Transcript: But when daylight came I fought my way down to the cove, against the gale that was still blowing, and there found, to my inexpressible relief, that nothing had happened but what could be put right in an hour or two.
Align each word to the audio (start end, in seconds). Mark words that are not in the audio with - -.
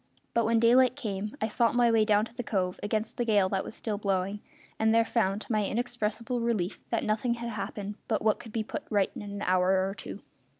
But 0.33 0.45
when 0.45 0.59
daylight 0.59 0.95
came 0.95 1.37
I 1.41 1.47
fought 1.47 1.75
my 1.75 1.91
way 1.91 2.05
down 2.05 2.25
to 2.25 2.33
the 2.33 2.41
cove, 2.41 2.79
against 2.81 3.17
the 3.17 3.23
gale 3.23 3.49
that 3.49 3.63
was 3.63 3.75
still 3.75 3.99
blowing, 3.99 4.39
and 4.79 4.95
there 4.95 5.05
found, 5.05 5.41
to 5.41 5.51
my 5.51 5.63
inexpressible 5.67 6.39
relief, 6.39 6.79
that 6.89 7.03
nothing 7.03 7.35
had 7.35 7.51
happened 7.51 7.97
but 8.07 8.23
what 8.23 8.39
could 8.39 8.51
be 8.51 8.63
put 8.63 8.81
right 8.89 9.11
in 9.15 9.21
an 9.21 9.43
hour 9.43 9.87
or 9.87 9.93
two. 9.93 10.21